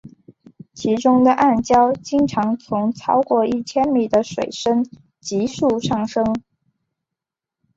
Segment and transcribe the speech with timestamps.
[0.73, 4.83] 其中的暗礁经常从超过一千米的水深
[5.19, 6.41] 急速上升。